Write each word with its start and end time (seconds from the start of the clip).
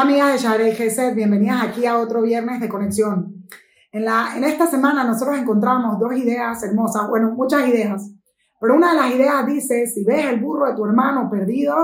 Hola 0.00 0.12
amigas 0.12 0.32
de 0.32 0.48
Share 0.48 0.72
Gesed, 0.72 1.14
bienvenidas 1.14 1.62
aquí 1.62 1.84
a 1.84 1.98
otro 1.98 2.22
viernes 2.22 2.58
de 2.58 2.70
conexión. 2.70 3.44
En, 3.92 4.06
la, 4.06 4.32
en 4.34 4.44
esta 4.44 4.66
semana 4.66 5.04
nosotros 5.04 5.36
encontramos 5.36 6.00
dos 6.00 6.16
ideas 6.16 6.62
hermosas, 6.62 7.06
bueno, 7.10 7.32
muchas 7.32 7.68
ideas, 7.68 8.10
pero 8.58 8.76
una 8.76 8.92
de 8.92 8.96
las 8.96 9.14
ideas 9.14 9.46
dice, 9.46 9.86
si 9.86 10.02
ves 10.02 10.24
el 10.24 10.40
burro 10.40 10.68
de 10.68 10.74
tu 10.74 10.86
hermano 10.86 11.28
perdido, 11.30 11.76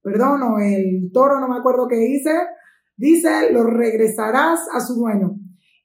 perdón, 0.00 0.42
o 0.42 0.60
el 0.60 1.10
toro, 1.12 1.40
no 1.40 1.48
me 1.48 1.56
acuerdo 1.56 1.88
qué 1.88 1.96
dice, 1.96 2.38
dice, 2.96 3.50
lo 3.50 3.64
regresarás 3.64 4.60
a 4.72 4.78
su 4.78 4.94
dueño. 4.94 5.34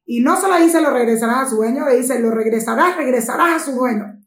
Y 0.05 0.19
no 0.19 0.39
solo 0.39 0.59
dice 0.59 0.81
lo 0.81 0.91
regresarás 0.91 1.47
a 1.47 1.49
su 1.49 1.55
dueño, 1.55 1.89
le 1.89 1.97
dice, 1.97 2.19
lo 2.19 2.29
regresarás, 2.29 2.95
regresarás 2.95 3.59
a 3.59 3.65
su 3.65 3.71
dueño. 3.71 4.19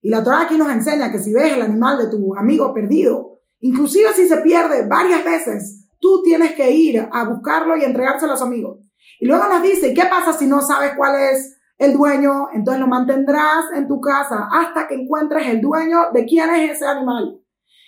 Y 0.00 0.08
la 0.08 0.24
Torah 0.24 0.44
aquí 0.44 0.56
nos 0.56 0.72
enseña 0.72 1.12
que 1.12 1.18
si 1.18 1.34
ves 1.34 1.52
el 1.52 1.60
animal 1.60 1.98
de 1.98 2.08
tu 2.08 2.34
amigo 2.34 2.72
perdido, 2.72 3.40
inclusive 3.60 4.14
si 4.14 4.26
se 4.26 4.38
pierde 4.38 4.86
varias 4.88 5.22
veces, 5.22 5.83
Tú 6.00 6.22
tienes 6.22 6.52
que 6.52 6.70
ir 6.70 7.08
a 7.10 7.24
buscarlo 7.24 7.76
y 7.76 7.84
entregárselo 7.84 8.32
a 8.32 8.34
los 8.34 8.42
amigos. 8.42 8.78
Y 9.20 9.26
luego 9.26 9.44
nos 9.48 9.62
dice, 9.62 9.94
¿qué 9.94 10.02
pasa 10.08 10.32
si 10.32 10.46
no 10.46 10.60
sabes 10.60 10.92
cuál 10.96 11.14
es 11.20 11.58
el 11.78 11.92
dueño? 11.94 12.48
Entonces 12.52 12.80
lo 12.80 12.88
mantendrás 12.88 13.66
en 13.74 13.88
tu 13.88 14.00
casa 14.00 14.48
hasta 14.50 14.86
que 14.86 14.94
encuentres 14.94 15.46
el 15.48 15.60
dueño 15.60 16.10
de 16.12 16.24
quién 16.24 16.50
es 16.50 16.72
ese 16.72 16.86
animal. 16.86 17.40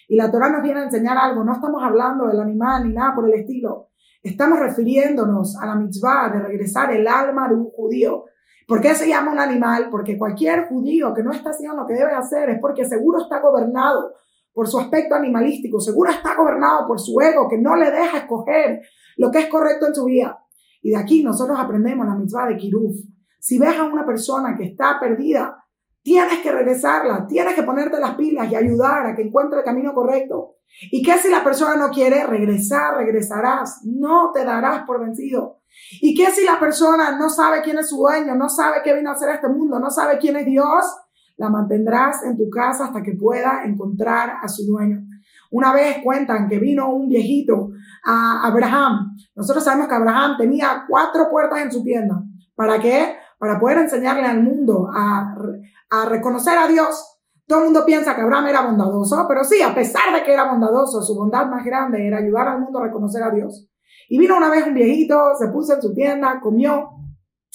Y 0.09 0.17
la 0.17 0.31
Torah 0.31 0.49
nos 0.49 0.63
viene 0.63 0.81
a 0.81 0.85
enseñar 0.85 1.19
algo. 1.19 1.45
No 1.45 1.53
estamos 1.53 1.83
hablando 1.83 2.27
del 2.29 2.41
animal 2.41 2.87
ni 2.87 2.95
nada 2.95 3.15
por 3.15 3.29
el 3.29 3.41
estilo. 3.41 3.91
Estamos 4.23 4.59
refiriéndonos 4.59 5.57
a 5.61 5.67
la 5.67 5.75
mitzvah 5.75 6.31
de 6.31 6.41
regresar 6.41 6.93
el 6.93 7.07
alma 7.07 7.49
de 7.49 7.55
un 7.55 7.71
judío. 7.71 8.25
¿Por 8.67 8.81
qué 8.81 8.95
se 8.95 9.09
llama 9.09 9.33
un 9.33 9.39
animal? 9.39 9.89
Porque 9.91 10.19
cualquier 10.19 10.67
judío 10.69 11.15
que 11.15 11.23
no 11.23 11.33
está 11.33 11.51
haciendo 11.51 11.77
lo 11.77 11.87
que 11.87 11.95
debe 11.95 12.13
hacer 12.13 12.51
es 12.51 12.59
porque 12.61 12.85
seguro 12.85 13.21
está 13.21 13.41
gobernado 13.41 14.15
por 14.57 14.69
su 14.69 14.79
aspecto 14.79 15.15
animalístico, 15.15 15.79
seguro 15.79 16.11
está 16.11 16.35
gobernado 16.35 16.87
por 16.87 16.99
su 16.99 17.21
ego 17.21 17.47
que 17.47 17.59
no 17.59 17.77
le 17.77 17.91
deja 17.91 18.21
escoger 18.21 18.81
lo 19.19 19.31
que 19.31 19.41
es 19.41 19.49
correcto 19.49 19.87
en 19.87 19.95
su 19.95 20.07
vida. 20.07 20.43
Y 20.81 20.93
de 20.93 20.97
aquí 20.97 21.23
nosotros 21.23 21.59
aprendemos 21.61 22.07
la 22.07 22.15
mitzvah 22.15 22.47
de 22.47 22.57
Kiruf. 22.57 22.97
Si 23.39 23.59
ves 23.59 23.77
a 23.77 23.85
una 23.85 24.07
persona 24.07 24.57
que 24.57 24.65
está 24.65 24.99
perdida, 24.99 25.63
tienes 26.01 26.39
que 26.39 26.51
regresarla, 26.51 27.27
tienes 27.27 27.55
que 27.55 27.65
ponerte 27.65 28.01
las 28.01 28.15
pilas 28.15 28.51
y 28.51 28.55
ayudar 28.55 29.05
a 29.05 29.15
que 29.15 29.25
encuentre 29.25 29.59
el 29.59 29.65
camino 29.67 29.93
correcto. 29.93 30.55
¿Y 30.91 31.03
qué 31.03 31.19
si 31.19 31.29
la 31.29 31.45
persona 31.45 31.77
no 31.77 31.91
quiere 31.91 32.27
regresar? 32.27 32.97
Regresarás, 32.97 33.83
no 33.85 34.33
te 34.33 34.43
darás 34.43 34.87
por 34.87 35.01
vencido. 35.01 35.61
¿Y 36.01 36.15
qué 36.15 36.31
si 36.31 36.47
la 36.47 36.59
persona 36.59 37.19
no 37.19 37.29
sabe 37.29 37.61
quién 37.61 37.77
es 37.77 37.91
su 37.91 37.99
dueño, 37.99 38.35
no 38.35 38.49
sabe 38.49 38.79
qué 38.83 38.95
vino 38.95 39.11
a 39.11 39.13
hacer 39.13 39.29
a 39.29 39.35
este 39.35 39.51
mundo, 39.51 39.79
no 39.79 39.91
sabe 39.91 40.17
quién 40.17 40.35
es 40.37 40.47
Dios? 40.47 40.83
La 41.37 41.51
mantendrás 41.51 42.23
en 42.25 42.37
tu 42.37 42.49
casa 42.51 42.87
hasta 42.87 43.03
que 43.03 43.13
pueda 43.13 43.65
encontrar 43.65 44.35
a 44.43 44.49
su 44.49 44.65
dueño. 44.67 45.03
Una 45.51 45.73
vez 45.73 45.99
cuentan 46.03 46.49
que 46.49 46.59
vino 46.59 46.93
un 46.93 47.09
viejito 47.09 47.71
a 48.05 48.47
Abraham. 48.47 49.17
Nosotros 49.35 49.65
sabemos 49.65 49.89
que 49.89 49.95
Abraham 49.95 50.37
tenía 50.39 50.85
cuatro 50.89 51.29
puertas 51.31 51.61
en 51.61 51.73
su 51.73 51.83
tienda. 51.83 52.23
¿Para 52.55 52.79
qué? 52.79 53.17
Para 53.39 53.61
poder 53.61 53.79
enseñarle 53.79 54.25
al 54.25 54.43
mundo 54.43 54.89
a, 54.93 55.35
a 55.91 56.09
reconocer 56.09 56.59
a 56.59 56.67
Dios. 56.67 57.19
Todo 57.47 57.61
el 57.61 57.65
mundo 57.67 57.85
piensa 57.85 58.17
que 58.17 58.23
Abraham 58.23 58.49
era 58.49 58.63
bondadoso, 58.63 59.25
pero 59.29 59.45
sí, 59.45 59.63
a 59.63 59.75
pesar 59.75 60.13
de 60.13 60.25
que 60.25 60.33
era 60.33 60.51
bondadoso, 60.51 61.01
su 61.03 61.15
bondad 61.15 61.47
más 61.47 61.65
grande 61.65 62.05
era 62.07 62.19
ayudar 62.19 62.49
al 62.49 62.61
mundo 62.61 62.81
a 62.81 62.85
reconocer 62.87 63.23
a 63.23 63.31
Dios. 63.31 63.69
Y 64.09 64.19
vino 64.19 64.37
una 64.37 64.51
vez 64.51 64.67
un 64.67 64.75
viejito, 64.75 65.35
se 65.39 65.49
puso 65.49 65.75
en 65.75 65.83
su 65.83 65.95
tienda, 65.95 66.41
comió, 66.41 66.91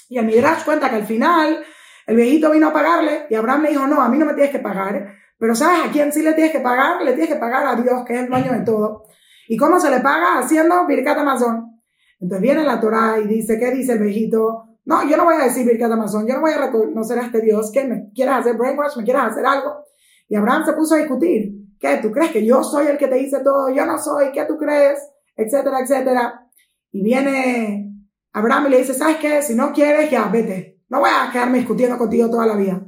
y 0.08 0.18
el 0.18 0.26
Midrash 0.26 0.66
cuenta 0.66 0.90
que 0.90 0.98
al 0.98 1.06
final 1.06 1.60
el 2.08 2.16
viejito 2.16 2.52
vino 2.52 2.68
a 2.68 2.74
pagarle 2.74 3.28
y 3.30 3.36
Abraham 3.36 3.64
le 3.64 3.70
dijo, 3.70 3.88
no, 3.88 4.02
a 4.02 4.10
mí 4.10 4.18
no 4.18 4.26
me 4.26 4.34
tienes 4.34 4.52
que 4.52 4.60
pagar, 4.60 5.16
pero 5.38 5.56
¿sabes 5.56 5.88
a 5.88 5.92
quién 5.92 6.12
sí 6.12 6.22
le 6.22 6.34
tienes 6.34 6.52
que 6.52 6.60
pagar? 6.60 7.02
Le 7.04 7.14
tienes 7.14 7.34
que 7.34 7.40
pagar 7.40 7.66
a 7.66 7.76
Dios, 7.76 8.04
que 8.06 8.14
es 8.14 8.22
el 8.22 8.30
dueño 8.30 8.52
de 8.54 8.62
todo. 8.62 9.06
¿Y 9.48 9.58
cómo 9.58 9.80
se 9.80 9.90
le 9.90 10.00
paga? 10.00 10.40
Haciendo 10.40 10.86
Birkat 10.86 11.18
Amazon. 11.18 11.82
Entonces 12.20 12.42
viene 12.42 12.64
la 12.64 12.80
Torah 12.80 13.18
y 13.20 13.28
dice, 13.28 13.58
¿qué 13.58 13.72
dice 13.72 13.94
el 13.94 14.00
viejito? 14.00 14.66
No, 14.86 15.08
yo 15.08 15.18
no 15.18 15.26
voy 15.26 15.36
a 15.36 15.46
decir 15.46 15.66
Birkat 15.66 15.92
Amazon, 15.92 16.28
yo 16.28 16.36
no 16.36 16.42
voy 16.42 16.52
a 16.52 16.58
reconocer 16.58 17.18
a 17.20 17.24
este 17.24 17.42
Dios, 17.42 17.72
que 17.72 17.84
me 17.86 18.12
quieres 18.14 18.36
hacer 18.36 18.56
brainwash, 18.56 18.98
me 18.98 19.04
quieres 19.04 19.24
hacer 19.24 19.46
algo. 19.46 19.84
Y 20.30 20.36
Abraham 20.36 20.66
se 20.66 20.74
puso 20.74 20.96
a 20.96 21.00
discutir. 21.00 21.54
¿Qué? 21.80 21.98
¿Tú 21.98 22.12
crees 22.12 22.32
que 22.32 22.46
yo 22.46 22.64
soy 22.64 22.88
el 22.88 22.98
que 22.98 23.08
te 23.08 23.16
dice 23.16 23.40
todo? 23.44 23.70
Yo 23.74 23.86
no 23.86 23.98
soy, 23.98 24.32
¿qué 24.32 24.46
tú 24.46 24.58
crees? 24.58 25.00
Etcétera, 25.36 25.80
etcétera. 25.80 26.48
Y 26.92 27.04
viene 27.04 27.92
Abraham 28.34 28.68
y 28.68 28.70
le 28.70 28.78
dice, 28.78 28.94
¿sabes 28.94 29.18
qué? 29.18 29.42
Si 29.42 29.56
no 29.56 29.74
quieres, 29.74 30.12
ya, 30.12 30.28
vete. 30.28 30.81
No 30.92 31.00
voy 31.00 31.10
a 31.10 31.32
quedarme 31.32 31.60
discutiendo 31.60 31.98
contigo 31.98 32.30
toda 32.30 32.46
la 32.46 32.58
vida. 32.58 32.86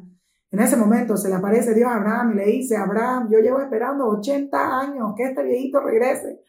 En 0.51 0.59
ese 0.59 0.75
momento 0.75 1.15
se 1.15 1.29
le 1.29 1.35
aparece 1.35 1.73
Dios 1.73 1.89
a 1.89 1.95
Abraham 1.95 2.33
y 2.33 2.35
le 2.35 2.45
dice, 2.47 2.75
Abraham, 2.75 3.29
yo 3.31 3.39
llevo 3.39 3.61
esperando 3.61 4.05
80 4.09 4.79
años 4.81 5.13
que 5.15 5.23
este 5.23 5.41
viejito 5.41 5.79
regrese. 5.79 6.41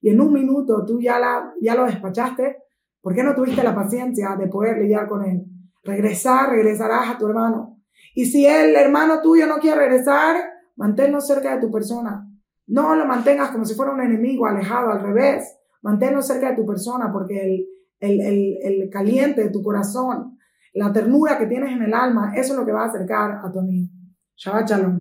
Y 0.00 0.10
en 0.10 0.20
un 0.20 0.32
minuto 0.32 0.84
tú 0.84 1.00
ya, 1.00 1.20
la, 1.20 1.54
ya 1.60 1.76
lo 1.76 1.86
despachaste. 1.86 2.56
¿Por 3.00 3.14
qué 3.14 3.22
no 3.22 3.36
tuviste 3.36 3.62
la 3.62 3.72
paciencia 3.72 4.34
de 4.36 4.48
poder 4.48 4.78
lidiar 4.78 5.06
con 5.06 5.24
él? 5.24 5.44
Regresar, 5.84 6.50
regresarás 6.50 7.10
a 7.10 7.18
tu 7.18 7.28
hermano. 7.28 7.78
Y 8.16 8.24
si 8.26 8.44
el 8.44 8.74
hermano 8.74 9.22
tuyo 9.22 9.46
no 9.46 9.58
quiere 9.58 9.82
regresar, 9.82 10.36
manténlo 10.74 11.20
cerca 11.20 11.54
de 11.54 11.60
tu 11.60 11.70
persona. 11.70 12.28
No 12.66 12.96
lo 12.96 13.06
mantengas 13.06 13.50
como 13.50 13.64
si 13.64 13.76
fuera 13.76 13.92
un 13.92 14.00
enemigo 14.00 14.44
alejado, 14.46 14.90
al 14.90 15.02
revés. 15.02 15.56
Manténlo 15.82 16.20
cerca 16.20 16.50
de 16.50 16.56
tu 16.56 16.66
persona 16.66 17.12
porque 17.12 17.40
el, 17.44 17.66
el, 18.00 18.20
el, 18.20 18.56
el 18.60 18.90
caliente 18.90 19.44
de 19.44 19.50
tu 19.50 19.62
corazón 19.62 20.36
la 20.76 20.92
ternura 20.92 21.38
que 21.38 21.46
tienes 21.46 21.72
en 21.72 21.82
el 21.82 21.94
alma, 21.94 22.32
eso 22.34 22.52
es 22.52 22.58
lo 22.58 22.66
que 22.66 22.72
va 22.72 22.84
a 22.84 22.88
acercar 22.88 23.40
a 23.42 23.50
tu 23.50 23.60
amigo. 23.60 23.88
Shabbat 24.36 24.68
Shalom. 24.68 24.98